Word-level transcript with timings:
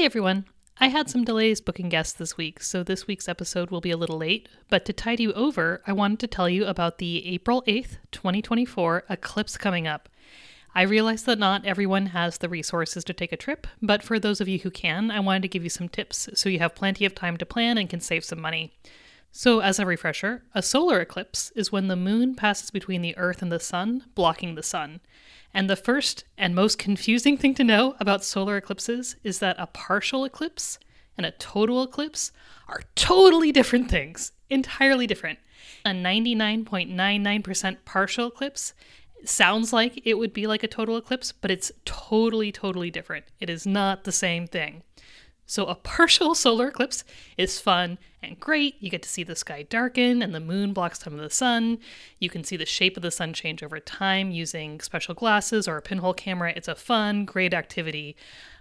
Hey 0.00 0.06
everyone. 0.06 0.46
I 0.78 0.88
had 0.88 1.10
some 1.10 1.24
delays 1.24 1.60
booking 1.60 1.90
guests 1.90 2.14
this 2.14 2.38
week, 2.38 2.62
so 2.62 2.82
this 2.82 3.06
week's 3.06 3.28
episode 3.28 3.70
will 3.70 3.82
be 3.82 3.90
a 3.90 3.98
little 3.98 4.16
late. 4.16 4.48
But 4.70 4.86
to 4.86 4.94
tide 4.94 5.20
you 5.20 5.30
over, 5.34 5.82
I 5.86 5.92
wanted 5.92 6.20
to 6.20 6.26
tell 6.26 6.48
you 6.48 6.64
about 6.64 6.96
the 6.96 7.26
April 7.26 7.62
8th, 7.68 7.98
2024 8.10 9.04
eclipse 9.10 9.58
coming 9.58 9.86
up. 9.86 10.08
I 10.74 10.84
realize 10.84 11.24
that 11.24 11.38
not 11.38 11.66
everyone 11.66 12.06
has 12.06 12.38
the 12.38 12.48
resources 12.48 13.04
to 13.04 13.12
take 13.12 13.30
a 13.30 13.36
trip, 13.36 13.66
but 13.82 14.02
for 14.02 14.18
those 14.18 14.40
of 14.40 14.48
you 14.48 14.60
who 14.60 14.70
can, 14.70 15.10
I 15.10 15.20
wanted 15.20 15.42
to 15.42 15.48
give 15.48 15.64
you 15.64 15.68
some 15.68 15.90
tips 15.90 16.30
so 16.32 16.48
you 16.48 16.60
have 16.60 16.74
plenty 16.74 17.04
of 17.04 17.14
time 17.14 17.36
to 17.36 17.44
plan 17.44 17.76
and 17.76 17.90
can 17.90 18.00
save 18.00 18.24
some 18.24 18.40
money. 18.40 18.72
So, 19.32 19.60
as 19.60 19.78
a 19.78 19.86
refresher, 19.86 20.42
a 20.54 20.62
solar 20.62 21.00
eclipse 21.00 21.52
is 21.54 21.70
when 21.70 21.86
the 21.86 21.96
moon 21.96 22.34
passes 22.34 22.70
between 22.70 23.00
the 23.00 23.16
Earth 23.16 23.42
and 23.42 23.52
the 23.52 23.60
Sun, 23.60 24.06
blocking 24.14 24.56
the 24.56 24.62
Sun. 24.62 25.00
And 25.54 25.70
the 25.70 25.76
first 25.76 26.24
and 26.36 26.54
most 26.54 26.78
confusing 26.78 27.36
thing 27.36 27.54
to 27.54 27.64
know 27.64 27.94
about 28.00 28.24
solar 28.24 28.56
eclipses 28.56 29.16
is 29.22 29.38
that 29.38 29.56
a 29.58 29.66
partial 29.66 30.24
eclipse 30.24 30.78
and 31.16 31.26
a 31.26 31.32
total 31.32 31.82
eclipse 31.82 32.32
are 32.68 32.82
totally 32.94 33.52
different 33.52 33.90
things, 33.90 34.32
entirely 34.48 35.06
different. 35.06 35.38
A 35.84 35.90
99.99% 35.90 37.76
partial 37.84 38.28
eclipse 38.28 38.74
sounds 39.24 39.72
like 39.72 40.00
it 40.04 40.14
would 40.14 40.32
be 40.32 40.46
like 40.46 40.62
a 40.62 40.68
total 40.68 40.96
eclipse, 40.96 41.32
but 41.32 41.50
it's 41.50 41.70
totally, 41.84 42.50
totally 42.50 42.90
different. 42.90 43.26
It 43.38 43.50
is 43.50 43.66
not 43.66 44.04
the 44.04 44.12
same 44.12 44.46
thing. 44.46 44.82
So, 45.50 45.66
a 45.66 45.74
partial 45.74 46.36
solar 46.36 46.68
eclipse 46.68 47.02
is 47.36 47.60
fun 47.60 47.98
and 48.22 48.38
great. 48.38 48.76
You 48.78 48.88
get 48.88 49.02
to 49.02 49.08
see 49.08 49.24
the 49.24 49.34
sky 49.34 49.64
darken 49.64 50.22
and 50.22 50.32
the 50.32 50.38
moon 50.38 50.72
blocks 50.72 51.00
some 51.00 51.14
of 51.14 51.18
the 51.18 51.28
sun. 51.28 51.78
You 52.20 52.30
can 52.30 52.44
see 52.44 52.56
the 52.56 52.64
shape 52.64 52.96
of 52.96 53.02
the 53.02 53.10
sun 53.10 53.32
change 53.32 53.60
over 53.60 53.80
time 53.80 54.30
using 54.30 54.78
special 54.78 55.12
glasses 55.12 55.66
or 55.66 55.76
a 55.76 55.82
pinhole 55.82 56.14
camera. 56.14 56.52
It's 56.54 56.68
a 56.68 56.76
fun, 56.76 57.24
great 57.24 57.52
activity, 57.52 58.14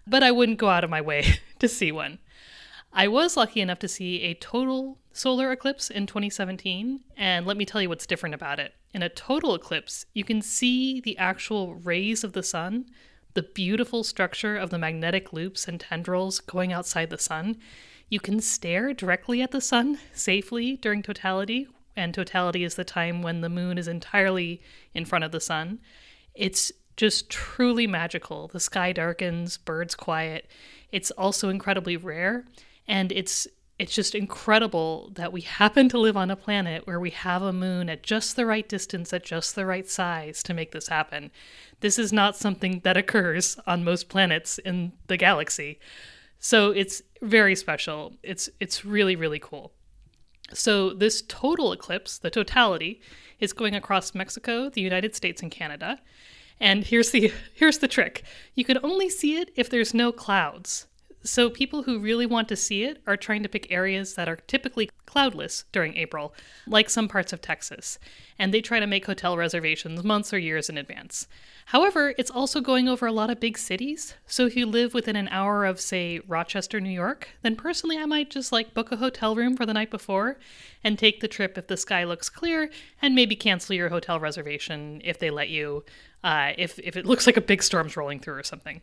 but 0.08 0.24
I 0.24 0.32
wouldn't 0.32 0.58
go 0.58 0.70
out 0.70 0.84
of 0.84 0.90
my 0.90 1.00
way 1.00 1.36
to 1.60 1.68
see 1.68 1.92
one. 1.92 2.18
I 2.92 3.08
was 3.08 3.38
lucky 3.38 3.62
enough 3.62 3.78
to 3.80 3.88
see 3.88 4.24
a 4.24 4.34
total 4.34 4.98
solar 5.14 5.52
eclipse 5.52 5.92
in 5.92 6.08
2017, 6.08 7.02
and 7.16 7.46
let 7.46 7.56
me 7.56 7.66
tell 7.66 7.84
you 7.84 7.90
what's 7.90 8.08
different 8.08 8.34
about 8.34 8.59
it. 8.59 8.74
In 8.96 9.03
a 9.03 9.09
total 9.09 9.53
eclipse, 9.53 10.08
you 10.16 10.24
can 10.24 10.42
see 10.42 11.02
the 11.02 11.20
actual 11.20 11.76
rays 11.76 12.24
of 12.24 12.34
the 12.34 12.42
sun 12.42 12.88
the 13.33 13.44
beautiful 13.44 14.03
structure 14.03 14.58
of 14.58 14.69
the 14.69 14.77
magnetic 14.77 15.31
loops 15.31 15.67
and 15.67 15.80
tendrils 15.80 16.39
going 16.39 16.73
outside 16.73 17.09
the 17.09 17.17
sun. 17.17 17.58
You 18.09 18.19
can 18.19 18.39
stare 18.39 18.94
directly 18.94 19.41
at 19.41 19.52
the 19.52 19.61
sun 19.61 19.99
safely 20.13 20.77
during 20.77 21.03
totality, 21.03 21.67
and 21.95 22.13
totality 22.13 22.63
is 22.63 22.75
the 22.75 22.83
time 22.83 23.22
when 23.22 23.41
the 23.41 23.50
moon 23.50 23.77
is 23.77 23.88
entirely 23.88 24.61
in 24.94 25.05
front 25.05 25.25
of 25.25 25.31
the 25.31 25.39
sun. 25.39 25.80
It's 26.33 26.72
just 26.97 27.30
truly 27.30 27.88
magical. 27.88 28.47
The 28.47 28.59
sky 28.59 28.91
darkens, 28.91 29.57
birds 29.57 29.95
quiet. 29.95 30.50
It's 30.91 31.11
also 31.11 31.50
incredibly 31.50 31.97
rare, 31.97 32.45
and 32.88 33.11
it's 33.11 33.47
it's 33.80 33.95
just 33.95 34.13
incredible 34.13 35.09
that 35.16 35.31
we 35.31 35.39
happen 35.41 35.88
to 35.89 35.97
live 35.97 36.17
on 36.17 36.30
a 36.30 36.35
planet 36.35 36.85
where 36.85 36.99
we 36.99 37.11
have 37.11 37.41
a 37.41 37.53
moon 37.53 37.89
at 37.89 38.03
just 38.03 38.35
the 38.35 38.45
right 38.45 38.67
distance, 38.67 39.13
at 39.13 39.23
just 39.23 39.55
the 39.55 39.66
right 39.66 39.89
size 39.89 40.44
to 40.44 40.53
make 40.53 40.73
this 40.73 40.89
happen. 40.89 41.31
This 41.80 41.97
is 41.97 42.11
not 42.11 42.35
something 42.35 42.81
that 42.83 42.97
occurs 42.97 43.57
on 43.66 43.85
most 43.85 44.09
planets 44.09 44.57
in 44.57 44.91
the 45.07 45.16
galaxy. 45.16 45.80
So 46.39 46.72
it's 46.72 47.02
very 47.22 47.55
special. 47.55 48.13
It's 48.22 48.50
it's 48.59 48.83
really 48.83 49.16
really 49.16 49.39
cool. 49.39 49.72
So 50.53 50.94
this 50.94 51.23
total 51.27 51.72
eclipse, 51.72 52.17
the 52.17 52.30
totality, 52.30 53.02
is 53.39 53.53
going 53.53 53.75
across 53.75 54.16
Mexico, 54.16 54.69
the 54.69 54.81
United 54.81 55.16
States 55.16 55.41
and 55.41 55.52
Canada. 55.52 56.02
And 56.59 56.83
here's 56.83 57.11
the 57.11 57.31
here's 57.53 57.77
the 57.77 57.88
trick. 57.88 58.23
You 58.55 58.66
can 58.66 58.77
only 58.83 59.09
see 59.09 59.38
it 59.38 59.52
if 59.55 59.69
there's 59.69 59.94
no 59.94 60.11
clouds. 60.11 60.88
So, 61.22 61.50
people 61.50 61.84
who 61.84 62.00
really 62.00 62.25
want 62.25 62.48
to 62.48 62.56
see 62.56 62.84
it 62.84 63.02
are 63.06 63.17
trying 63.17 63.44
to 63.44 63.50
pick 63.50 63.70
areas 63.70 64.14
that 64.14 64.30
are 64.30 64.38
typically 64.38 64.89
cloudless 65.06 65.66
during 65.73 65.98
April, 65.98 66.34
like 66.66 66.89
some 66.89 67.09
parts 67.09 67.34
of 67.34 67.42
Texas, 67.42 68.00
and 68.38 68.53
they 68.53 68.62
try 68.62 68.80
to 68.80 68.88
make 68.88 69.06
hotel 69.06 69.35
reservations 69.35 70.02
months 70.02 70.34
or 70.34 70.38
years 70.38 70.69
in 70.69 70.78
advance. 70.78 71.28
However, 71.66 72.13
it's 72.18 72.31
also 72.31 72.62
going 72.62 72.88
over 72.88 73.06
a 73.06 73.12
lot 73.12 73.30
of 73.30 73.41
big 73.41 73.57
cities, 73.57 74.13
so 74.28 74.46
if 74.46 74.56
you 74.56 74.66
live 74.66 74.94
within 74.94 75.18
an 75.18 75.28
hour 75.28 75.66
of, 75.66 75.81
say, 75.81 76.19
Rochester, 76.25 76.80
New 76.80 76.90
York, 76.90 77.28
then 77.41 77.57
personally 77.57 77.97
I 77.97 78.06
might 78.06 78.30
just 78.30 78.53
like 78.53 78.74
book 78.74 78.91
a 78.91 78.97
hotel 78.97 79.36
room 79.36 79.57
for 79.57 79.66
the 79.66 79.74
night 79.74 79.91
before 79.91 80.38
and 80.86 80.97
take 80.97 81.19
the 81.19 81.28
trip 81.28 81.57
if 81.57 81.68
the 81.68 81.75
sky 81.75 82.06
looks 82.06 82.30
clear, 82.30 82.69
and 83.01 83.13
maybe 83.13 83.36
cancel 83.36 83.75
your 83.75 83.90
hotel 83.90 84.22
reservation 84.22 85.01
if 85.03 85.19
they 85.19 85.31
let 85.31 85.50
you, 85.50 85.84
uh, 86.24 86.53
if, 86.57 86.80
if 86.80 86.96
it 86.96 87.06
looks 87.06 87.28
like 87.28 87.36
a 87.36 87.41
big 87.41 87.62
storm's 87.62 87.97
rolling 87.97 88.22
through 88.22 88.36
or 88.36 88.44
something. 88.44 88.80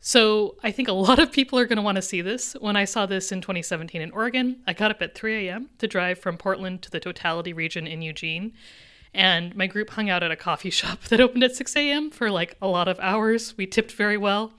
So 0.00 0.56
I 0.62 0.70
think 0.70 0.88
a 0.88 0.92
lot 0.92 1.18
of 1.18 1.32
people 1.32 1.58
are 1.58 1.66
going 1.66 1.76
to 1.76 1.82
want 1.82 1.96
to 1.96 2.02
see 2.02 2.20
this. 2.20 2.54
When 2.60 2.76
I 2.76 2.84
saw 2.84 3.06
this 3.06 3.32
in 3.32 3.40
2017 3.40 4.00
in 4.00 4.10
Oregon, 4.12 4.60
I 4.66 4.72
got 4.72 4.90
up 4.90 5.02
at 5.02 5.14
3 5.14 5.48
a.m. 5.48 5.70
to 5.78 5.86
drive 5.86 6.18
from 6.18 6.36
Portland 6.36 6.82
to 6.82 6.90
the 6.90 7.00
Totality 7.00 7.52
region 7.52 7.86
in 7.86 8.02
Eugene. 8.02 8.52
And 9.12 9.56
my 9.56 9.66
group 9.66 9.90
hung 9.90 10.08
out 10.08 10.22
at 10.22 10.30
a 10.30 10.36
coffee 10.36 10.70
shop 10.78 11.02
that 11.04 11.20
opened 11.20 11.42
at 11.44 11.56
6 11.56 11.74
a.m. 11.76 12.10
for 12.10 12.30
like 12.30 12.56
a 12.62 12.68
lot 12.68 12.88
of 12.88 13.00
hours. 13.00 13.56
We 13.56 13.66
tipped 13.66 13.92
very 13.92 14.16
well. 14.16 14.52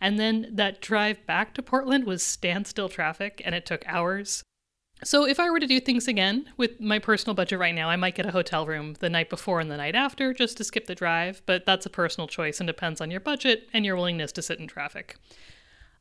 And 0.00 0.18
then 0.18 0.48
that 0.50 0.80
drive 0.80 1.24
back 1.26 1.54
to 1.54 1.62
Portland 1.62 2.04
was 2.04 2.22
standstill 2.22 2.88
traffic 2.88 3.40
and 3.44 3.54
it 3.54 3.64
took 3.64 3.84
hours. 3.86 4.42
So, 5.04 5.24
if 5.26 5.40
I 5.40 5.50
were 5.50 5.58
to 5.58 5.66
do 5.66 5.80
things 5.80 6.06
again 6.06 6.48
with 6.56 6.80
my 6.80 7.00
personal 7.00 7.34
budget 7.34 7.58
right 7.58 7.74
now, 7.74 7.90
I 7.90 7.96
might 7.96 8.14
get 8.14 8.26
a 8.26 8.30
hotel 8.30 8.66
room 8.66 8.94
the 9.00 9.10
night 9.10 9.30
before 9.30 9.58
and 9.58 9.68
the 9.68 9.76
night 9.76 9.96
after 9.96 10.32
just 10.32 10.56
to 10.58 10.64
skip 10.64 10.86
the 10.86 10.94
drive, 10.94 11.42
but 11.44 11.66
that's 11.66 11.86
a 11.86 11.90
personal 11.90 12.28
choice 12.28 12.60
and 12.60 12.68
depends 12.68 13.00
on 13.00 13.10
your 13.10 13.18
budget 13.18 13.68
and 13.72 13.84
your 13.84 13.96
willingness 13.96 14.30
to 14.32 14.42
sit 14.42 14.60
in 14.60 14.68
traffic. 14.68 15.16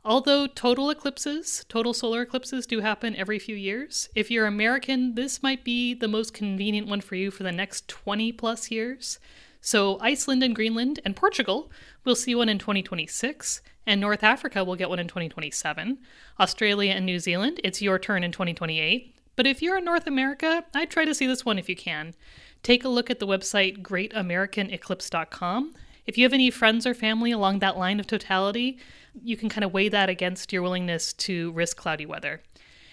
Although 0.05 0.45
total 0.45 0.91
eclipses, 0.91 1.65
total 1.67 1.95
solar 1.95 2.21
eclipses, 2.21 2.67
do 2.67 2.81
happen 2.81 3.15
every 3.15 3.39
few 3.39 3.55
years, 3.55 4.07
if 4.13 4.29
you're 4.29 4.45
American, 4.45 5.15
this 5.15 5.41
might 5.41 5.63
be 5.63 5.95
the 5.95 6.07
most 6.07 6.33
convenient 6.33 6.87
one 6.87 7.01
for 7.01 7.15
you 7.15 7.31
for 7.31 7.41
the 7.41 7.51
next 7.51 7.87
20 7.87 8.31
plus 8.33 8.69
years. 8.69 9.19
So, 9.61 9.99
Iceland 10.01 10.41
and 10.41 10.55
Greenland 10.55 10.99
and 11.05 11.15
Portugal 11.15 11.71
will 12.03 12.15
see 12.15 12.33
one 12.33 12.49
in 12.49 12.57
2026, 12.57 13.61
and 13.85 14.01
North 14.01 14.23
Africa 14.23 14.63
will 14.63 14.75
get 14.75 14.89
one 14.89 14.97
in 14.97 15.07
2027. 15.07 15.99
Australia 16.39 16.91
and 16.91 17.05
New 17.05 17.19
Zealand, 17.19 17.61
it's 17.63 17.81
your 17.81 17.99
turn 17.99 18.23
in 18.23 18.31
2028. 18.31 19.15
But 19.35 19.45
if 19.45 19.61
you're 19.61 19.77
in 19.77 19.85
North 19.85 20.07
America, 20.07 20.65
I'd 20.73 20.89
try 20.89 21.05
to 21.05 21.13
see 21.13 21.27
this 21.27 21.45
one 21.45 21.59
if 21.59 21.69
you 21.69 21.75
can. 21.75 22.15
Take 22.63 22.83
a 22.83 22.89
look 22.89 23.09
at 23.09 23.19
the 23.19 23.27
website 23.27 23.81
greatamericaneclipse.com. 23.81 25.75
If 26.07 26.17
you 26.17 26.25
have 26.25 26.33
any 26.33 26.49
friends 26.49 26.87
or 26.87 26.93
family 26.93 27.31
along 27.31 27.59
that 27.59 27.77
line 27.77 27.99
of 27.99 28.07
totality, 28.07 28.79
you 29.23 29.37
can 29.37 29.49
kind 29.49 29.63
of 29.63 29.73
weigh 29.73 29.89
that 29.89 30.09
against 30.09 30.51
your 30.51 30.63
willingness 30.63 31.13
to 31.13 31.51
risk 31.51 31.77
cloudy 31.77 32.05
weather. 32.05 32.41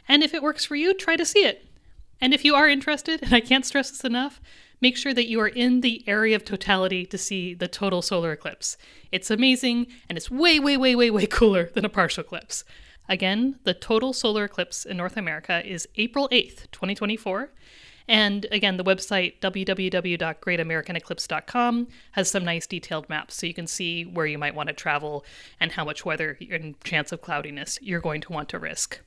And 0.06 0.22
if 0.22 0.34
it 0.34 0.42
works 0.42 0.64
for 0.64 0.76
you, 0.76 0.94
try 0.94 1.16
to 1.16 1.24
see 1.24 1.44
it. 1.44 1.67
And 2.20 2.34
if 2.34 2.44
you 2.44 2.54
are 2.54 2.68
interested, 2.68 3.22
and 3.22 3.32
I 3.32 3.40
can't 3.40 3.66
stress 3.66 3.90
this 3.90 4.04
enough, 4.04 4.40
make 4.80 4.96
sure 4.96 5.14
that 5.14 5.28
you 5.28 5.40
are 5.40 5.48
in 5.48 5.80
the 5.80 6.04
area 6.06 6.36
of 6.36 6.44
totality 6.44 7.04
to 7.06 7.18
see 7.18 7.54
the 7.54 7.68
total 7.68 8.02
solar 8.02 8.32
eclipse. 8.32 8.76
It's 9.12 9.30
amazing, 9.30 9.86
and 10.08 10.18
it's 10.18 10.30
way, 10.30 10.60
way, 10.60 10.76
way, 10.76 10.94
way, 10.94 11.10
way 11.10 11.26
cooler 11.26 11.70
than 11.74 11.84
a 11.84 11.88
partial 11.88 12.22
eclipse. 12.22 12.64
Again, 13.08 13.58
the 13.64 13.74
total 13.74 14.12
solar 14.12 14.44
eclipse 14.44 14.84
in 14.84 14.96
North 14.96 15.16
America 15.16 15.62
is 15.64 15.88
April 15.96 16.28
8th, 16.28 16.70
2024. 16.72 17.50
And 18.06 18.46
again, 18.50 18.76
the 18.78 18.84
website 18.84 19.40
www.greatamericaneclipse.com 19.40 21.88
has 22.12 22.30
some 22.30 22.44
nice 22.44 22.66
detailed 22.66 23.08
maps 23.08 23.36
so 23.36 23.46
you 23.46 23.54
can 23.54 23.66
see 23.66 24.04
where 24.04 24.26
you 24.26 24.38
might 24.38 24.54
want 24.54 24.68
to 24.68 24.74
travel 24.74 25.24
and 25.60 25.72
how 25.72 25.84
much 25.84 26.06
weather 26.06 26.38
and 26.50 26.80
chance 26.82 27.12
of 27.12 27.20
cloudiness 27.20 27.78
you're 27.82 28.00
going 28.00 28.22
to 28.22 28.32
want 28.32 28.48
to 28.50 28.58
risk. 28.58 29.00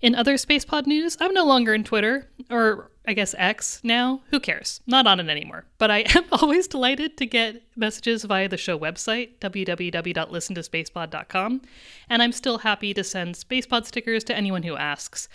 In 0.00 0.14
other 0.14 0.34
SpacePod 0.34 0.86
news, 0.86 1.16
I'm 1.20 1.32
no 1.32 1.46
longer 1.46 1.72
in 1.72 1.82
Twitter, 1.82 2.28
or 2.50 2.90
I 3.06 3.14
guess 3.14 3.34
X 3.38 3.80
now. 3.82 4.20
Who 4.30 4.40
cares? 4.40 4.82
Not 4.86 5.06
on 5.06 5.20
it 5.20 5.28
anymore. 5.28 5.64
But 5.78 5.90
I 5.90 5.98
am 6.14 6.24
always 6.32 6.68
delighted 6.68 7.16
to 7.16 7.24
get 7.26 7.62
messages 7.76 8.24
via 8.24 8.48
the 8.48 8.58
show 8.58 8.78
website, 8.78 9.38
www.listentospacepod.com, 9.40 11.62
and 12.10 12.22
I'm 12.22 12.32
still 12.32 12.58
happy 12.58 12.92
to 12.92 13.02
send 13.02 13.36
SpacePod 13.36 13.86
stickers 13.86 14.22
to 14.24 14.36
anyone 14.36 14.64
who 14.64 14.76
asks. 14.76 15.30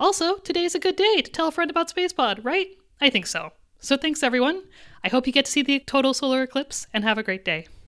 Also, 0.00 0.38
today's 0.38 0.74
a 0.74 0.80
good 0.80 0.96
day 0.96 1.20
to 1.22 1.30
tell 1.30 1.48
a 1.48 1.52
friend 1.52 1.70
about 1.70 1.94
SpacePod, 1.94 2.42
right? 2.44 2.68
I 3.00 3.10
think 3.10 3.26
so. 3.26 3.52
So 3.80 3.96
thanks, 3.96 4.22
everyone. 4.22 4.62
I 5.04 5.08
hope 5.08 5.26
you 5.26 5.32
get 5.32 5.44
to 5.44 5.50
see 5.50 5.62
the 5.62 5.80
total 5.80 6.14
solar 6.14 6.42
eclipse, 6.42 6.86
and 6.92 7.04
have 7.04 7.18
a 7.18 7.22
great 7.22 7.44
day. 7.44 7.66